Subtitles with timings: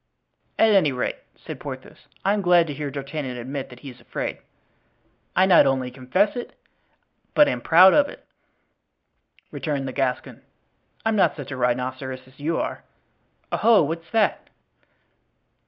[0.57, 4.01] "At any rate," said Porthos, "I am glad to hear D'Artagnan admit that he is
[4.01, 4.39] afraid."
[5.35, 6.57] "I not only confess it,
[7.35, 8.25] but am proud of it,"
[9.51, 10.41] returned the Gascon;
[11.05, 12.83] "I'm not such a rhinoceros as you are.
[13.51, 13.83] Oho!
[13.83, 14.49] what's that?"